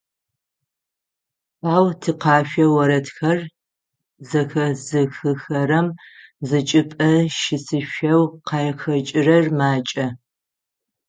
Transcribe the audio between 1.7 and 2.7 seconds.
Ау тикъэшъо